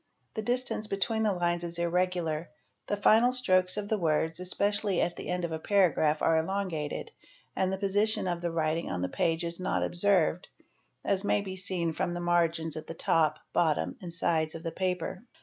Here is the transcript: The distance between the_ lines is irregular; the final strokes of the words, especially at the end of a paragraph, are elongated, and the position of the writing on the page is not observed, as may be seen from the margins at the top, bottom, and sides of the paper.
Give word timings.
The 0.33 0.41
distance 0.41 0.87
between 0.87 1.21
the_ 1.21 1.29
lines 1.39 1.63
is 1.63 1.77
irregular; 1.77 2.49
the 2.87 2.97
final 2.97 3.31
strokes 3.31 3.77
of 3.77 3.87
the 3.87 3.99
words, 3.99 4.39
especially 4.39 4.99
at 4.99 5.15
the 5.15 5.27
end 5.29 5.45
of 5.45 5.51
a 5.51 5.59
paragraph, 5.59 6.23
are 6.23 6.39
elongated, 6.39 7.11
and 7.55 7.71
the 7.71 7.77
position 7.77 8.27
of 8.27 8.41
the 8.41 8.49
writing 8.49 8.89
on 8.89 9.03
the 9.03 9.09
page 9.09 9.45
is 9.45 9.59
not 9.59 9.83
observed, 9.83 10.47
as 11.05 11.23
may 11.23 11.39
be 11.41 11.55
seen 11.55 11.93
from 11.93 12.15
the 12.15 12.19
margins 12.19 12.75
at 12.75 12.87
the 12.87 12.95
top, 12.95 13.37
bottom, 13.53 13.95
and 14.01 14.11
sides 14.11 14.55
of 14.55 14.63
the 14.63 14.71
paper. 14.71 15.21